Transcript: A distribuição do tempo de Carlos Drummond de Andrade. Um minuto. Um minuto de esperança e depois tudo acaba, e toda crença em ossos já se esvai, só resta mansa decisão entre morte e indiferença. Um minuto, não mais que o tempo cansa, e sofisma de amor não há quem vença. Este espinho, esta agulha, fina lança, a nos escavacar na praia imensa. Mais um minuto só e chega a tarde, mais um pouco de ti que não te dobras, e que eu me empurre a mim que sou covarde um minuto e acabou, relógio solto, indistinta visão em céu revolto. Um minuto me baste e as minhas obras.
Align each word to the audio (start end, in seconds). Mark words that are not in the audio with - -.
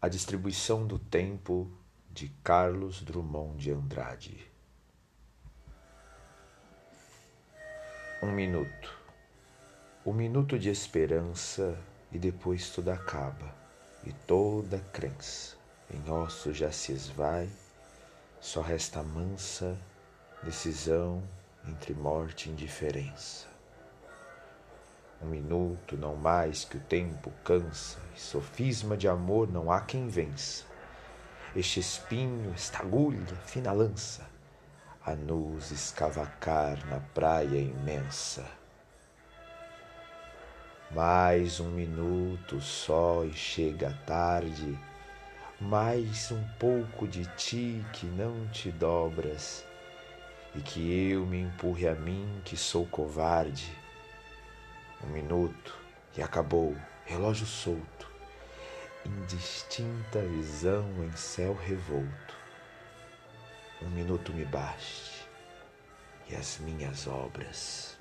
A 0.00 0.06
distribuição 0.06 0.86
do 0.86 0.96
tempo 0.96 1.68
de 2.08 2.28
Carlos 2.44 3.02
Drummond 3.02 3.58
de 3.58 3.72
Andrade. 3.72 4.48
Um 8.22 8.30
minuto. 8.30 8.96
Um 10.06 10.12
minuto 10.12 10.56
de 10.56 10.68
esperança 10.68 11.76
e 12.12 12.18
depois 12.18 12.70
tudo 12.70 12.90
acaba, 12.90 13.52
e 14.06 14.12
toda 14.12 14.78
crença 14.92 15.56
em 15.92 16.08
ossos 16.08 16.56
já 16.56 16.70
se 16.70 16.92
esvai, 16.92 17.50
só 18.40 18.60
resta 18.60 19.02
mansa 19.02 19.76
decisão 20.44 21.20
entre 21.66 21.92
morte 21.92 22.48
e 22.48 22.52
indiferença. 22.52 23.57
Um 25.20 25.26
minuto, 25.26 25.96
não 25.96 26.14
mais 26.14 26.64
que 26.64 26.76
o 26.76 26.80
tempo 26.80 27.32
cansa, 27.44 27.98
e 28.14 28.20
sofisma 28.20 28.96
de 28.96 29.08
amor 29.08 29.50
não 29.50 29.70
há 29.70 29.80
quem 29.80 30.06
vença. 30.06 30.64
Este 31.56 31.80
espinho, 31.80 32.52
esta 32.54 32.80
agulha, 32.80 33.34
fina 33.44 33.72
lança, 33.72 34.24
a 35.04 35.16
nos 35.16 35.72
escavacar 35.72 36.86
na 36.86 37.00
praia 37.00 37.58
imensa. 37.58 38.46
Mais 40.92 41.58
um 41.58 41.70
minuto 41.70 42.60
só 42.60 43.24
e 43.24 43.32
chega 43.32 43.88
a 43.88 44.06
tarde, 44.06 44.78
mais 45.60 46.30
um 46.30 46.44
pouco 46.60 47.08
de 47.08 47.26
ti 47.34 47.84
que 47.92 48.06
não 48.06 48.46
te 48.48 48.70
dobras, 48.70 49.64
e 50.54 50.60
que 50.60 51.10
eu 51.10 51.26
me 51.26 51.40
empurre 51.40 51.88
a 51.88 51.94
mim 51.96 52.40
que 52.44 52.56
sou 52.56 52.86
covarde 52.86 53.76
um 55.04 55.08
minuto 55.08 55.76
e 56.16 56.22
acabou, 56.22 56.76
relógio 57.04 57.46
solto, 57.46 58.10
indistinta 59.04 60.20
visão 60.20 60.84
em 61.04 61.12
céu 61.16 61.54
revolto. 61.54 62.36
Um 63.80 63.90
minuto 63.90 64.32
me 64.32 64.44
baste 64.44 65.28
e 66.28 66.34
as 66.34 66.58
minhas 66.58 67.06
obras. 67.06 67.97